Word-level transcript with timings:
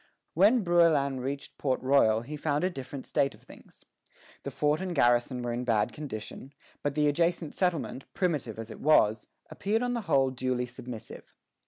When 0.33 0.63
Brouillan 0.63 1.19
reached 1.19 1.59
Port 1.59 1.79
Royal 1.83 2.21
he 2.21 2.35
found 2.35 2.63
a 2.63 2.71
different 2.71 3.05
state 3.05 3.35
of 3.35 3.43
things. 3.43 3.85
The 4.41 4.49
fort 4.49 4.81
and 4.81 4.95
garrison 4.95 5.43
were 5.43 5.53
in 5.53 5.63
bad 5.63 5.93
condition; 5.93 6.53
but 6.81 6.95
the 6.95 7.07
adjacent 7.07 7.53
settlement, 7.53 8.05
primitive 8.15 8.57
as 8.57 8.71
it 8.71 8.79
was, 8.79 9.27
appeared 9.51 9.83
on 9.83 9.93
the 9.93 10.01
whole 10.09 10.31
duly 10.31 10.65
submissive. 10.65 11.35